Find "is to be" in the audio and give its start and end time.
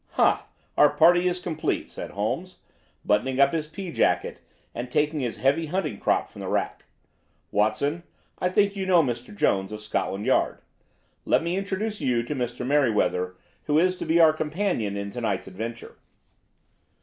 13.77-14.19